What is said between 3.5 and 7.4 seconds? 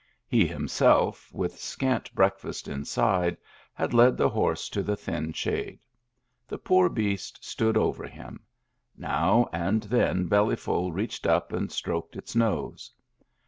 had led the horse to the thin shade. The poor beast